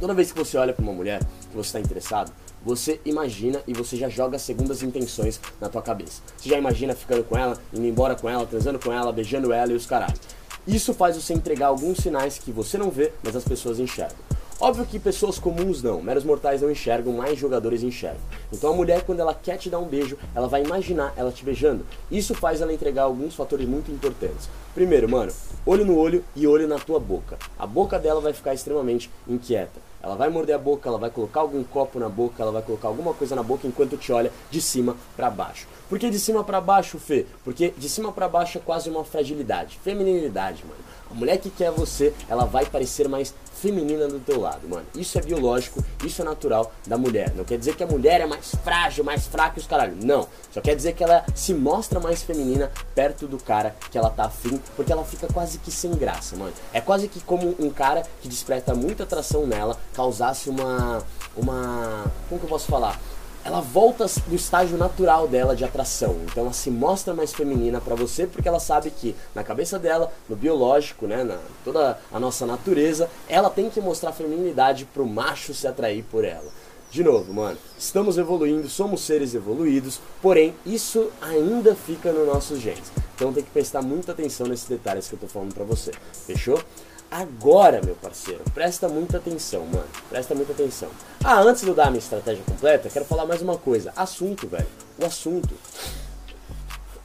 Toda 0.00 0.14
vez 0.14 0.32
que 0.32 0.38
você 0.38 0.58
olha 0.58 0.72
para 0.72 0.82
uma 0.82 0.92
mulher 0.92 1.20
que 1.20 1.54
você 1.56 1.68
está 1.68 1.80
interessado, 1.80 2.32
você 2.64 3.00
imagina 3.04 3.62
e 3.68 3.72
você 3.72 3.96
já 3.96 4.08
joga 4.08 4.36
segundas 4.36 4.82
intenções 4.82 5.40
na 5.60 5.68
tua 5.68 5.80
cabeça. 5.80 6.22
Você 6.36 6.48
já 6.48 6.58
imagina 6.58 6.92
ficando 6.92 7.22
com 7.22 7.38
ela, 7.38 7.56
indo 7.72 7.86
embora 7.86 8.16
com 8.16 8.28
ela, 8.28 8.44
transando 8.44 8.80
com 8.80 8.92
ela, 8.92 9.12
beijando 9.12 9.52
ela 9.52 9.70
e 9.70 9.76
os 9.76 9.86
caralho. 9.86 10.18
Isso 10.66 10.92
faz 10.92 11.14
você 11.14 11.34
entregar 11.34 11.68
alguns 11.68 11.98
sinais 11.98 12.38
que 12.38 12.50
você 12.50 12.76
não 12.76 12.90
vê, 12.90 13.12
mas 13.22 13.36
as 13.36 13.44
pessoas 13.44 13.78
enxergam. 13.78 14.16
Óbvio 14.64 14.86
que 14.86 14.96
pessoas 14.96 15.40
comuns 15.40 15.82
não, 15.82 16.00
meros 16.00 16.22
mortais 16.22 16.62
não 16.62 16.70
enxergam, 16.70 17.12
mais 17.14 17.36
jogadores 17.36 17.82
enxergam. 17.82 18.20
Então 18.52 18.72
a 18.72 18.76
mulher, 18.76 19.02
quando 19.02 19.18
ela 19.18 19.34
quer 19.34 19.56
te 19.56 19.68
dar 19.68 19.80
um 19.80 19.88
beijo, 19.88 20.16
ela 20.36 20.46
vai 20.46 20.62
imaginar 20.62 21.12
ela 21.16 21.32
te 21.32 21.44
beijando. 21.44 21.84
Isso 22.08 22.32
faz 22.32 22.60
ela 22.60 22.72
entregar 22.72 23.02
alguns 23.02 23.34
fatores 23.34 23.66
muito 23.66 23.90
importantes. 23.90 24.48
Primeiro, 24.74 25.06
mano, 25.06 25.30
olho 25.66 25.84
no 25.84 25.98
olho 25.98 26.24
e 26.34 26.46
olho 26.46 26.66
na 26.66 26.78
tua 26.78 26.98
boca. 26.98 27.38
A 27.58 27.66
boca 27.66 27.98
dela 27.98 28.22
vai 28.22 28.32
ficar 28.32 28.54
extremamente 28.54 29.10
inquieta. 29.28 29.78
Ela 30.02 30.16
vai 30.16 30.30
morder 30.30 30.56
a 30.56 30.58
boca, 30.58 30.88
ela 30.88 30.98
vai 30.98 31.10
colocar 31.10 31.40
algum 31.40 31.62
copo 31.62 31.98
na 31.98 32.08
boca, 32.08 32.42
ela 32.42 32.50
vai 32.50 32.62
colocar 32.62 32.88
alguma 32.88 33.12
coisa 33.12 33.36
na 33.36 33.42
boca 33.42 33.66
enquanto 33.66 33.98
te 33.98 34.10
olha 34.12 34.32
de 34.50 34.62
cima 34.62 34.96
para 35.14 35.28
baixo. 35.28 35.68
Por 35.90 35.98
que 35.98 36.08
de 36.08 36.18
cima 36.18 36.42
para 36.42 36.58
baixo, 36.58 36.98
Fê? 36.98 37.26
Porque 37.44 37.68
de 37.76 37.88
cima 37.88 38.10
para 38.10 38.26
baixo 38.26 38.56
é 38.56 38.60
quase 38.62 38.88
uma 38.88 39.04
fragilidade, 39.04 39.78
feminilidade, 39.84 40.64
mano. 40.64 40.80
A 41.10 41.14
mulher 41.14 41.36
que 41.36 41.50
quer 41.50 41.70
você, 41.70 42.14
ela 42.26 42.46
vai 42.46 42.64
parecer 42.64 43.06
mais 43.06 43.34
feminina 43.52 44.08
do 44.08 44.18
teu 44.18 44.40
lado, 44.40 44.66
mano. 44.66 44.86
Isso 44.96 45.18
é 45.18 45.20
biológico, 45.20 45.84
isso 46.02 46.22
é 46.22 46.24
natural 46.24 46.72
da 46.86 46.96
mulher. 46.96 47.32
Não 47.36 47.44
quer 47.44 47.58
dizer 47.58 47.76
que 47.76 47.84
a 47.84 47.86
mulher 47.86 48.22
é 48.22 48.26
mais 48.26 48.54
frágil, 48.64 49.04
mais 49.04 49.26
fraca 49.26 49.58
e 49.58 49.60
os 49.60 49.66
caralho. 49.66 49.94
Não. 50.02 50.26
Só 50.50 50.62
quer 50.62 50.74
dizer 50.74 50.94
que 50.94 51.04
ela 51.04 51.24
se 51.34 51.52
mostra 51.52 52.00
mais 52.00 52.22
feminina 52.22 52.72
perto 52.94 53.28
do 53.28 53.36
cara 53.36 53.76
que 53.90 53.98
ela 53.98 54.08
tá 54.08 54.24
afim, 54.24 54.58
porque 54.76 54.92
ela 54.92 55.04
fica 55.04 55.26
quase 55.32 55.58
que 55.58 55.70
sem 55.70 55.92
graça, 55.92 56.36
mano. 56.36 56.52
É 56.72 56.80
quase 56.80 57.08
que 57.08 57.20
como 57.20 57.54
um 57.58 57.70
cara 57.70 58.02
que 58.20 58.28
desperta 58.28 58.74
muita 58.74 59.02
atração 59.04 59.46
nela, 59.46 59.76
causasse 59.94 60.48
uma. 60.48 61.02
Uma. 61.36 62.04
Como 62.28 62.40
que 62.40 62.46
eu 62.46 62.50
posso 62.50 62.66
falar? 62.66 63.00
ela 63.44 63.60
volta 63.60 64.06
do 64.26 64.34
estágio 64.34 64.78
natural 64.78 65.26
dela 65.26 65.56
de 65.56 65.64
atração. 65.64 66.16
Então 66.24 66.44
ela 66.44 66.52
se 66.52 66.70
mostra 66.70 67.12
mais 67.12 67.32
feminina 67.32 67.80
para 67.80 67.94
você 67.94 68.26
porque 68.26 68.48
ela 68.48 68.60
sabe 68.60 68.90
que 68.90 69.16
na 69.34 69.42
cabeça 69.42 69.78
dela, 69.78 70.12
no 70.28 70.36
biológico, 70.36 71.06
né, 71.06 71.24
na 71.24 71.38
toda 71.64 71.98
a 72.12 72.20
nossa 72.20 72.46
natureza, 72.46 73.10
ela 73.28 73.50
tem 73.50 73.68
que 73.68 73.80
mostrar 73.80 74.12
feminilidade 74.12 74.84
pro 74.84 75.06
macho 75.06 75.54
se 75.54 75.66
atrair 75.66 76.04
por 76.04 76.24
ela. 76.24 76.50
De 76.92 77.02
novo, 77.02 77.32
mano, 77.32 77.56
estamos 77.78 78.18
evoluindo, 78.18 78.68
somos 78.68 79.00
seres 79.00 79.34
evoluídos, 79.34 79.98
porém 80.20 80.54
isso 80.66 81.10
ainda 81.22 81.74
fica 81.74 82.12
no 82.12 82.26
nossos 82.26 82.60
genes. 82.60 82.92
Então 83.14 83.32
tem 83.32 83.42
que 83.42 83.50
prestar 83.50 83.80
muita 83.80 84.12
atenção 84.12 84.46
nesses 84.46 84.68
detalhes 84.68 85.08
que 85.08 85.14
eu 85.14 85.18
tô 85.18 85.26
falando 85.26 85.54
pra 85.54 85.64
você. 85.64 85.90
Fechou? 86.26 86.62
Agora, 87.10 87.80
meu 87.82 87.94
parceiro, 87.94 88.42
presta 88.52 88.90
muita 88.90 89.16
atenção, 89.16 89.64
mano. 89.64 89.88
Presta 90.10 90.34
muita 90.34 90.52
atenção. 90.52 90.90
Ah, 91.24 91.40
antes 91.40 91.62
de 91.62 91.68
eu 91.68 91.74
dar 91.74 91.86
a 91.86 91.90
minha 91.90 91.98
estratégia 91.98 92.44
completa, 92.44 92.90
quero 92.90 93.06
falar 93.06 93.24
mais 93.24 93.40
uma 93.40 93.56
coisa. 93.56 93.90
Assunto, 93.96 94.46
velho. 94.46 94.68
O 95.00 95.06
assunto 95.06 95.54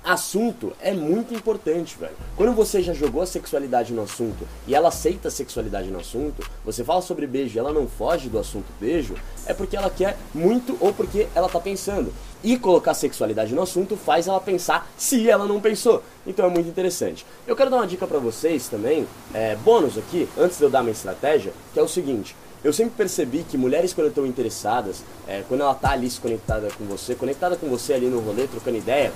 assunto 0.07 0.71
é 0.81 0.93
muito 0.93 1.33
importante, 1.33 1.97
velho. 1.97 2.15
Quando 2.37 2.53
você 2.53 2.81
já 2.81 2.93
jogou 2.93 3.21
a 3.21 3.25
sexualidade 3.25 3.91
no 3.91 4.03
assunto 4.03 4.47
e 4.65 4.73
ela 4.73 4.87
aceita 4.87 5.27
a 5.27 5.31
sexualidade 5.31 5.89
no 5.89 5.99
assunto, 5.99 6.49
você 6.63 6.81
fala 6.81 7.01
sobre 7.01 7.27
beijo 7.27 7.57
e 7.57 7.59
ela 7.59 7.73
não 7.73 7.87
foge 7.87 8.29
do 8.29 8.39
assunto 8.39 8.67
beijo, 8.79 9.15
é 9.45 9.53
porque 9.53 9.75
ela 9.75 9.89
quer 9.89 10.17
muito 10.33 10.77
ou 10.79 10.93
porque 10.93 11.27
ela 11.35 11.49
tá 11.49 11.59
pensando. 11.59 12.13
E 12.41 12.57
colocar 12.57 12.93
sexualidade 12.93 13.53
no 13.53 13.61
assunto 13.61 13.97
faz 13.97 14.27
ela 14.27 14.39
pensar 14.39 14.89
se 14.95 15.29
ela 15.29 15.45
não 15.45 15.59
pensou. 15.59 16.01
Então 16.25 16.45
é 16.45 16.49
muito 16.49 16.69
interessante. 16.69 17.25
Eu 17.45 17.55
quero 17.55 17.69
dar 17.69 17.77
uma 17.77 17.87
dica 17.87 18.07
para 18.07 18.19
vocês 18.19 18.69
também, 18.69 19.05
é, 19.33 19.57
bônus 19.57 19.97
aqui, 19.97 20.29
antes 20.37 20.57
de 20.57 20.63
eu 20.63 20.69
dar 20.69 20.83
minha 20.83 20.93
estratégia, 20.93 21.51
que 21.73 21.79
é 21.79 21.83
o 21.83 21.87
seguinte. 21.87 22.33
Eu 22.67 22.74
sempre 22.74 22.95
percebi 22.97 23.45
que 23.50 23.57
mulheres 23.57 23.93
quando 23.93 24.09
estão 24.09 24.25
interessadas, 24.25 25.01
é, 25.25 25.41
quando 25.47 25.62
ela 25.62 25.74
tá 25.74 25.91
ali 25.91 26.09
se 26.09 26.19
conectada 26.19 26.67
com 26.77 26.83
você, 26.83 27.15
conectada 27.15 27.55
com 27.55 27.69
você 27.69 27.93
ali 27.93 28.07
no 28.07 28.19
rolê, 28.19 28.45
trocando 28.45 28.75
ideia, 28.75 29.13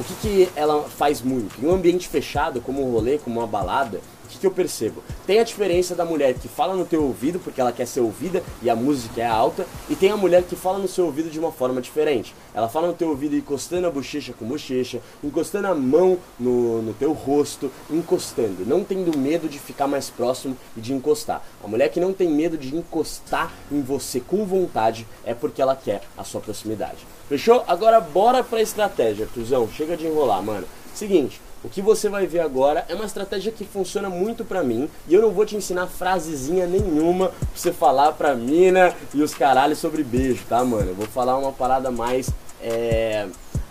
o 0.00 0.04
que, 0.04 0.14
que 0.14 0.48
ela 0.56 0.84
faz 0.84 1.20
muito? 1.20 1.62
Em 1.62 1.66
um 1.66 1.74
ambiente 1.74 2.08
fechado, 2.08 2.62
como 2.62 2.82
um 2.82 2.90
rolê, 2.90 3.18
como 3.18 3.40
uma 3.40 3.46
balada, 3.46 4.00
que, 4.34 4.40
que 4.40 4.46
eu 4.46 4.50
percebo? 4.50 5.02
Tem 5.26 5.38
a 5.38 5.44
diferença 5.44 5.94
da 5.94 6.04
mulher 6.04 6.34
que 6.34 6.48
fala 6.48 6.74
no 6.74 6.84
teu 6.84 7.02
ouvido 7.02 7.38
porque 7.38 7.60
ela 7.60 7.72
quer 7.72 7.86
ser 7.86 8.00
ouvida 8.00 8.42
e 8.62 8.68
a 8.68 8.76
música 8.76 9.22
é 9.22 9.26
alta, 9.26 9.66
e 9.88 9.94
tem 9.94 10.10
a 10.10 10.16
mulher 10.16 10.42
que 10.42 10.56
fala 10.56 10.78
no 10.78 10.88
seu 10.88 11.06
ouvido 11.06 11.30
de 11.30 11.38
uma 11.38 11.52
forma 11.52 11.80
diferente. 11.80 12.34
Ela 12.54 12.68
fala 12.68 12.88
no 12.88 12.94
teu 12.94 13.08
ouvido 13.08 13.36
encostando 13.36 13.86
a 13.86 13.90
bochecha 13.90 14.32
com 14.32 14.44
bochecha, 14.46 15.00
encostando 15.22 15.68
a 15.68 15.74
mão 15.74 16.18
no, 16.38 16.82
no 16.82 16.94
teu 16.94 17.12
rosto, 17.12 17.70
encostando, 17.90 18.66
não 18.66 18.84
tendo 18.84 19.16
medo 19.16 19.48
de 19.48 19.58
ficar 19.58 19.86
mais 19.86 20.10
próximo 20.10 20.56
e 20.76 20.80
de 20.80 20.92
encostar. 20.92 21.42
A 21.62 21.68
mulher 21.68 21.88
que 21.88 22.00
não 22.00 22.12
tem 22.12 22.28
medo 22.28 22.58
de 22.58 22.74
encostar 22.74 23.52
em 23.70 23.80
você 23.80 24.20
com 24.20 24.44
vontade 24.44 25.06
é 25.24 25.34
porque 25.34 25.62
ela 25.62 25.76
quer 25.76 26.02
a 26.16 26.24
sua 26.24 26.40
proximidade. 26.40 27.06
Fechou? 27.28 27.64
Agora 27.66 28.00
bora 28.00 28.44
pra 28.44 28.60
estratégia, 28.60 29.28
Tuzão. 29.32 29.68
Chega 29.68 29.96
de 29.96 30.06
enrolar, 30.06 30.42
mano. 30.42 30.66
Seguinte, 30.94 31.40
O 31.64 31.68
que 31.70 31.80
você 31.80 32.10
vai 32.10 32.26
ver 32.26 32.40
agora 32.40 32.84
é 32.90 32.94
uma 32.94 33.06
estratégia 33.06 33.50
que 33.50 33.64
funciona 33.64 34.10
muito 34.10 34.44
pra 34.44 34.62
mim 34.62 34.86
e 35.08 35.14
eu 35.14 35.22
não 35.22 35.30
vou 35.30 35.46
te 35.46 35.56
ensinar 35.56 35.86
frasezinha 35.86 36.66
nenhuma 36.66 37.28
pra 37.28 37.48
você 37.54 37.72
falar 37.72 38.12
pra 38.12 38.34
mina 38.34 38.94
e 39.14 39.22
os 39.22 39.34
caralhos 39.34 39.78
sobre 39.78 40.04
beijo, 40.04 40.44
tá, 40.46 40.62
mano? 40.62 40.90
Eu 40.90 40.94
vou 40.94 41.06
falar 41.06 41.38
uma 41.38 41.52
parada 41.52 41.90
mais. 41.90 42.28
É, 42.60 43.26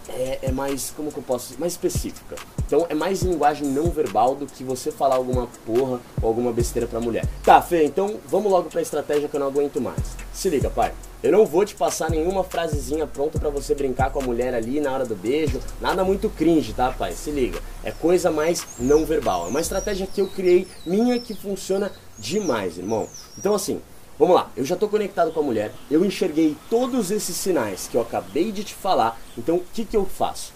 é, 0.10 0.40
é, 0.42 0.52
mais, 0.52 0.92
como 0.96 1.12
que 1.12 1.18
eu 1.18 1.24
posso 1.24 1.50
dizer, 1.50 1.60
mais 1.60 1.74
específica. 1.74 2.36
Então 2.66 2.86
é 2.90 2.96
mais 2.96 3.22
linguagem 3.22 3.68
não 3.68 3.90
verbal 3.92 4.36
do 4.36 4.48
que 4.48 4.64
você 4.64 4.92
falar 4.92 5.16
alguma 5.16 5.48
porra 5.66 6.00
ou 6.22 6.28
alguma 6.28 6.52
besteira 6.52 6.88
pra 6.88 7.00
mulher. 7.00 7.28
Tá, 7.44 7.62
Fê, 7.62 7.86
então 7.86 8.20
vamos 8.28 8.52
logo 8.52 8.70
pra 8.70 8.82
estratégia 8.82 9.30
que 9.30 9.36
eu 9.36 9.40
não 9.40 9.48
aguento 9.48 9.80
mais. 9.80 10.23
Se 10.34 10.50
liga, 10.50 10.70
pai. 10.70 10.92
Eu 11.22 11.32
não 11.32 11.46
vou 11.46 11.64
te 11.64 11.76
passar 11.76 12.10
nenhuma 12.10 12.44
frasezinha 12.44 13.06
pronta 13.08 13.40
para 13.40 13.50
você 13.50 13.74
brincar 13.76 14.12
com 14.12 14.20
a 14.20 14.24
mulher 14.24 14.54
ali 14.54 14.82
na 14.82 14.92
hora 14.92 15.06
do 15.06 15.16
beijo. 15.16 15.62
Nada 15.80 16.04
muito 16.04 16.30
cringe, 16.30 16.74
tá, 16.74 16.92
pai? 16.92 17.14
Se 17.14 17.32
liga. 17.32 17.62
É 17.84 17.92
coisa 17.92 18.32
mais 18.32 18.66
não 18.80 19.06
verbal. 19.06 19.46
É 19.46 19.50
uma 19.50 19.62
estratégia 19.62 20.08
que 20.08 20.20
eu 20.20 20.28
criei 20.28 20.68
minha 20.86 21.20
que 21.20 21.36
funciona 21.36 21.92
demais, 22.18 22.78
irmão. 22.78 23.08
Então 23.38 23.54
assim, 23.54 23.80
Vamos 24.18 24.36
lá, 24.36 24.52
eu 24.56 24.64
já 24.64 24.76
estou 24.76 24.88
conectado 24.88 25.32
com 25.32 25.40
a 25.40 25.44
mulher, 25.44 25.74
eu 25.90 26.06
enxerguei 26.06 26.56
todos 26.70 27.10
esses 27.10 27.36
sinais 27.36 27.88
que 27.88 27.98
eu 27.98 28.02
acabei 28.02 28.52
de 28.52 28.64
te 28.64 28.76
falar, 28.76 29.20
então 29.36 29.56
o 29.56 29.64
que, 29.74 29.84
que 29.84 29.98
eu 29.98 30.06
faço? 30.06 30.54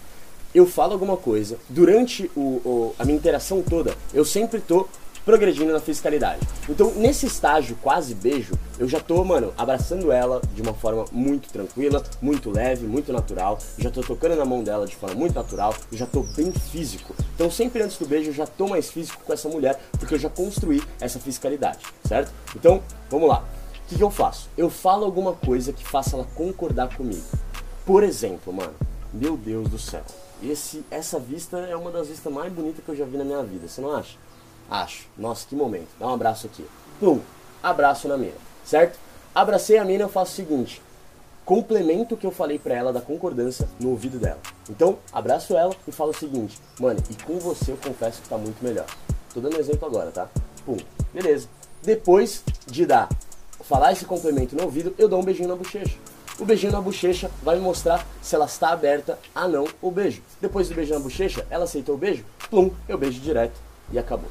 Eu 0.54 0.64
falo 0.64 0.92
alguma 0.92 1.16
coisa, 1.16 1.58
durante 1.68 2.30
o, 2.36 2.40
o, 2.40 2.94
a 2.96 3.04
minha 3.04 3.18
interação 3.18 3.60
toda, 3.60 3.96
eu 4.14 4.24
sempre 4.24 4.58
estou 4.58 4.88
progredindo 5.28 5.74
na 5.74 5.78
fiscalidade. 5.78 6.40
Então, 6.70 6.90
nesse 6.94 7.26
estágio 7.26 7.76
quase 7.82 8.14
beijo, 8.14 8.54
eu 8.78 8.88
já 8.88 8.98
tô, 8.98 9.22
mano, 9.22 9.52
abraçando 9.58 10.10
ela 10.10 10.40
de 10.54 10.62
uma 10.62 10.72
forma 10.72 11.04
muito 11.12 11.50
tranquila, 11.50 12.02
muito 12.22 12.50
leve, 12.50 12.86
muito 12.86 13.12
natural. 13.12 13.58
Já 13.76 13.90
tô 13.90 14.00
tocando 14.00 14.36
na 14.36 14.46
mão 14.46 14.64
dela 14.64 14.86
de 14.86 14.96
forma 14.96 15.14
muito 15.14 15.34
natural, 15.34 15.74
já 15.92 16.06
tô 16.06 16.22
bem 16.34 16.50
físico. 16.50 17.14
Então, 17.34 17.50
sempre 17.50 17.82
antes 17.82 17.98
do 17.98 18.06
beijo, 18.06 18.30
eu 18.30 18.32
já 18.32 18.46
tô 18.46 18.68
mais 18.68 18.90
físico 18.90 19.22
com 19.22 19.30
essa 19.30 19.50
mulher, 19.50 19.78
porque 19.98 20.14
eu 20.14 20.18
já 20.18 20.30
construí 20.30 20.82
essa 20.98 21.18
fiscalidade, 21.18 21.80
certo? 22.06 22.32
Então, 22.56 22.82
vamos 23.10 23.28
lá. 23.28 23.44
O 23.84 23.88
que, 23.90 23.96
que 23.96 24.02
eu 24.02 24.10
faço? 24.10 24.48
Eu 24.56 24.70
falo 24.70 25.04
alguma 25.04 25.34
coisa 25.34 25.74
que 25.74 25.86
faça 25.86 26.16
ela 26.16 26.26
concordar 26.34 26.96
comigo. 26.96 27.26
Por 27.84 28.02
exemplo, 28.02 28.50
mano, 28.50 28.72
meu 29.12 29.36
Deus 29.36 29.68
do 29.68 29.78
céu. 29.78 30.04
Esse, 30.42 30.82
essa 30.90 31.18
vista 31.18 31.58
é 31.58 31.76
uma 31.76 31.90
das 31.90 32.08
vistas 32.08 32.32
mais 32.32 32.50
bonitas 32.50 32.82
que 32.82 32.90
eu 32.90 32.96
já 32.96 33.04
vi 33.04 33.18
na 33.18 33.24
minha 33.24 33.42
vida, 33.42 33.68
você 33.68 33.82
não 33.82 33.94
acha? 33.94 34.16
Acho. 34.70 35.06
Nossa, 35.16 35.46
que 35.46 35.54
momento. 35.54 35.88
Dá 35.98 36.06
um 36.06 36.14
abraço 36.14 36.46
aqui. 36.46 36.66
Pum. 37.00 37.20
Abraço 37.62 38.08
na 38.08 38.16
mina. 38.16 38.36
Certo? 38.64 38.98
Abracei 39.34 39.78
a 39.78 39.84
mina, 39.84 40.04
eu 40.04 40.08
faço 40.08 40.32
o 40.32 40.36
seguinte. 40.36 40.82
Complemento 41.44 42.14
o 42.14 42.18
que 42.18 42.26
eu 42.26 42.30
falei 42.30 42.58
pra 42.58 42.74
ela 42.74 42.92
da 42.92 43.00
concordância 43.00 43.68
no 43.80 43.90
ouvido 43.90 44.18
dela. 44.18 44.38
Então, 44.68 44.98
abraço 45.12 45.56
ela 45.56 45.74
e 45.86 45.92
falo 45.92 46.10
o 46.10 46.14
seguinte. 46.14 46.60
Mano, 46.78 47.00
e 47.08 47.22
com 47.22 47.38
você 47.38 47.72
eu 47.72 47.76
confesso 47.76 48.20
que 48.20 48.28
tá 48.28 48.36
muito 48.36 48.62
melhor. 48.62 48.86
Tô 49.32 49.40
dando 49.40 49.56
um 49.56 49.60
exemplo 49.60 49.86
agora, 49.86 50.10
tá? 50.10 50.28
Pum. 50.66 50.76
Beleza. 51.12 51.48
Depois 51.82 52.42
de 52.66 52.84
dar, 52.84 53.08
falar 53.62 53.92
esse 53.92 54.04
complemento 54.04 54.54
no 54.54 54.64
ouvido, 54.64 54.94
eu 54.98 55.08
dou 55.08 55.20
um 55.20 55.24
beijinho 55.24 55.48
na 55.48 55.56
bochecha. 55.56 55.96
O 56.38 56.44
beijinho 56.44 56.72
na 56.72 56.80
bochecha 56.80 57.30
vai 57.42 57.56
me 57.56 57.62
mostrar 57.62 58.06
se 58.20 58.34
ela 58.34 58.44
está 58.44 58.68
aberta 58.68 59.18
a 59.34 59.48
não 59.48 59.66
o 59.80 59.90
beijo. 59.90 60.22
Depois 60.40 60.68
do 60.68 60.74
beijo 60.74 60.92
na 60.94 61.00
bochecha, 61.00 61.46
ela 61.50 61.64
aceitou 61.64 61.94
o 61.94 61.98
beijo, 61.98 62.24
plum, 62.50 62.70
eu 62.88 62.98
beijo 62.98 63.20
direto 63.20 63.58
e 63.90 63.98
acabou. 63.98 64.28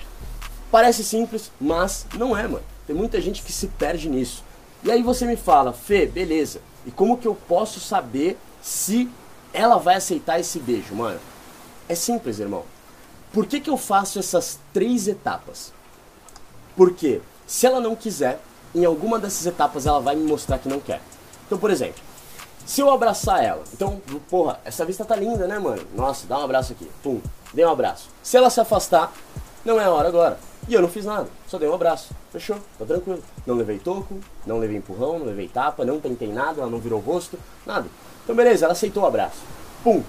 Parece 0.72 1.04
simples, 1.04 1.52
mas 1.60 2.06
não 2.16 2.36
é, 2.36 2.44
mano. 2.48 2.64
Tem 2.86 2.96
muita 2.96 3.22
gente 3.22 3.42
que 3.42 3.52
se 3.52 3.68
perde 3.68 4.10
nisso. 4.10 4.44
E 4.84 4.92
aí 4.92 5.02
você 5.02 5.26
me 5.26 5.36
fala, 5.36 5.74
Fê, 5.74 6.06
beleza. 6.06 6.62
E 6.86 6.92
como 6.92 7.18
que 7.18 7.28
eu 7.28 7.36
posso 7.36 7.80
saber 7.80 8.38
se 8.62 9.10
ela 9.54 9.78
vai 9.78 9.96
aceitar 9.96 10.40
esse 10.40 10.60
beijo, 10.60 10.94
mano? 10.96 11.20
É 11.90 11.96
simples, 11.96 12.40
irmão. 12.40 12.64
Por 13.34 13.46
que, 13.46 13.60
que 13.60 13.70
eu 13.70 13.78
faço 13.78 14.20
essas 14.20 14.60
três 14.74 15.08
etapas? 15.08 15.74
Porque 16.76 17.22
se 17.46 17.66
ela 17.66 17.80
não 17.80 17.96
quiser, 17.96 18.40
em 18.74 18.86
alguma 18.86 19.20
dessas 19.20 19.46
etapas 19.46 19.86
ela 19.86 20.00
vai 20.00 20.16
me 20.16 20.28
mostrar 20.28 20.60
que 20.60 20.70
não 20.70 20.80
quer. 20.80 21.02
Então, 21.46 21.58
por 21.58 21.72
exemplo, 21.72 22.02
se 22.66 22.82
eu 22.82 22.92
abraçar 22.92 23.44
ela, 23.44 23.64
então, 23.74 24.02
porra, 24.30 24.60
essa 24.66 24.86
vista 24.86 25.06
tá 25.06 25.16
linda, 25.16 25.48
né, 25.48 25.58
mano? 25.58 25.82
Nossa, 25.96 26.28
dá 26.28 26.38
um 26.38 26.44
abraço 26.44 26.74
aqui. 26.74 26.90
Pum, 27.02 27.22
dei 27.54 27.66
um 27.66 27.72
abraço. 27.72 28.10
Se 28.22 28.36
ela 28.38 28.50
se 28.50 28.60
afastar, 28.60 29.14
não 29.64 29.80
é 29.80 29.86
a 29.86 29.92
hora 29.92 30.08
agora. 30.08 30.38
E 30.68 30.74
eu 30.74 30.82
não 30.82 30.90
fiz 30.90 31.06
nada, 31.06 31.30
só 31.48 31.58
dei 31.58 31.70
um 31.70 31.74
abraço. 31.74 32.14
Fechou, 32.30 32.58
tá 32.78 32.86
tranquilo. 32.86 33.24
Não 33.46 33.56
levei 33.56 33.80
toco, 33.80 34.20
não 34.46 34.60
levei 34.60 34.78
empurrão, 34.78 35.18
não 35.18 35.26
levei 35.26 35.48
tapa, 35.48 35.86
não 35.86 36.00
tentei 36.00 36.28
nada, 36.28 36.62
ela 36.62 36.70
não 36.70 36.80
virou 36.80 37.00
o 37.00 37.02
rosto, 37.02 37.40
nada. 37.66 37.88
Então 38.24 38.36
beleza, 38.36 38.66
ela 38.66 38.74
aceitou 38.74 39.04
o 39.04 39.06
abraço. 39.06 39.40
Pum, 39.82 40.04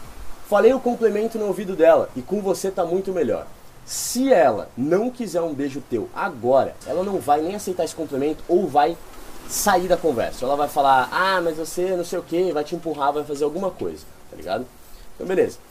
falei 0.49 0.75
o 0.75 0.81
complemento 0.81 1.38
no 1.38 1.47
ouvido 1.47 1.77
dela 1.77 2.11
e 2.17 2.23
com 2.23 2.43
você 2.43 2.73
tá 2.73 2.85
muito 2.85 3.12
melhor. 3.12 3.47
Se 3.87 4.33
ela 4.33 4.69
não 4.77 5.11
quiser 5.11 5.41
um 5.41 5.55
beijo 5.55 5.81
teu 5.88 6.09
agora, 6.12 6.75
ela 6.87 7.05
não 7.05 7.21
vai 7.21 7.41
nem 7.41 7.55
aceitar 7.55 7.85
esse 7.85 7.95
complemento 7.95 8.43
ou 8.49 8.67
vai 8.67 8.97
sair 9.49 9.87
da 9.87 9.97
conversa. 9.97 10.45
Ela 10.45 10.57
vai 10.57 10.69
falar, 10.69 11.09
ah, 11.12 11.41
mas 11.41 11.57
você 11.57 11.97
não 11.97 12.05
sei 12.05 12.19
o 12.19 12.23
que, 12.23 12.53
vai 12.53 12.65
te 12.65 12.75
empurrar, 12.75 13.12
vai 13.12 13.25
fazer 13.25 13.45
alguma 13.45 13.71
coisa, 13.71 14.05
tá 14.29 14.37
ligado? 14.37 14.67
Então 15.15 15.27
beleza 15.27 15.67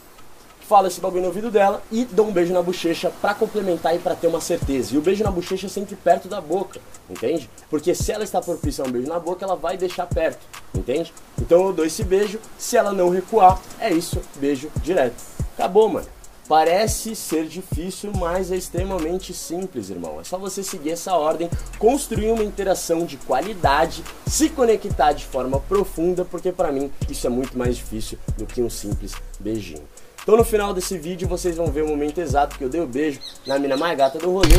fala 0.68 0.90
esse 0.90 1.00
bagulho 1.00 1.22
no 1.22 1.28
ouvido 1.28 1.50
dela 1.50 1.82
e 1.90 2.04
dou 2.04 2.28
um 2.28 2.32
beijo 2.32 2.54
na 2.54 2.62
bochecha 2.62 3.12
para 3.22 3.34
complementar 3.34 3.96
e 3.96 4.00
para 4.00 4.16
ter 4.16 4.28
uma 4.28 4.42
certeza. 4.42 4.94
E 4.94 4.98
o 4.98 5.02
beijo 5.02 5.24
na 5.24 5.32
bochecha 5.32 5.66
é 5.66 5.70
sempre 5.70 5.96
perto 5.96 6.28
da 6.28 6.42
boca, 6.42 6.80
entende? 7.10 7.50
Porque 7.70 7.96
se 7.96 8.12
ela 8.12 8.24
está 8.24 8.42
propícia 8.42 8.84
a 8.84 8.88
um 8.88 8.92
beijo 8.92 9.08
na 9.08 9.20
boca, 9.20 9.46
ela 9.46 9.56
vai 9.56 9.78
deixar 9.78 10.06
perto, 10.06 10.46
entende? 10.76 11.14
Então 11.40 11.68
eu 11.68 11.74
dou 11.74 11.86
esse 11.86 12.04
beijo, 12.04 12.40
se 12.58 12.76
ela 12.76 12.92
não 12.92 13.10
recuar, 13.10 13.62
é 13.80 13.92
isso, 13.92 14.22
beijo 14.36 14.70
direto. 14.84 15.16
Acabou, 15.58 15.88
mano. 15.88 16.08
Parece 16.48 17.14
ser 17.14 17.46
difícil, 17.46 18.14
mas 18.16 18.54
é 18.54 18.56
extremamente 18.56 19.34
simples, 19.34 19.90
irmão. 19.90 20.22
É 20.22 20.24
só 20.24 20.38
você 20.38 20.64
seguir 20.64 20.92
essa 20.92 21.14
ordem, 21.14 21.50
construir 21.78 22.32
uma 22.32 22.44
interação 22.44 23.06
de 23.06 23.18
qualidade, 23.18 24.02
se 24.26 24.50
conectar 24.50 25.12
de 25.12 25.26
forma 25.26 25.60
profunda, 25.60 26.24
porque 26.24 26.54
para 26.54 26.72
mim 26.72 26.90
isso 27.10 27.28
é 27.28 27.30
muito 27.30 27.58
mais 27.58 27.76
difícil 27.76 28.18
do 28.38 28.46
que 28.46 28.62
um 28.62 28.70
simples 28.70 29.12
beijinho. 29.38 29.84
Então 30.28 30.36
no 30.36 30.44
final 30.44 30.74
desse 30.74 30.98
vídeo 30.98 31.26
vocês 31.26 31.56
vão 31.56 31.68
ver 31.68 31.84
o 31.84 31.88
momento 31.88 32.18
exato 32.18 32.58
que 32.58 32.62
eu 32.62 32.68
dei 32.68 32.82
o 32.82 32.86
beijo 32.86 33.18
na 33.46 33.58
mina 33.58 33.78
mais 33.78 33.98
gata 33.98 34.20
do 34.20 34.30
rolê. 34.30 34.58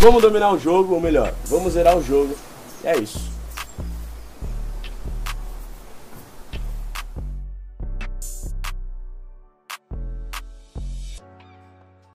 Vamos 0.00 0.22
dominar 0.22 0.50
o 0.50 0.58
jogo, 0.58 0.94
ou 0.94 1.00
melhor, 1.00 1.34
vamos 1.44 1.74
zerar 1.74 1.94
o 1.94 2.02
jogo. 2.02 2.34
E 2.82 2.88
é 2.88 2.98
isso. 2.98 3.29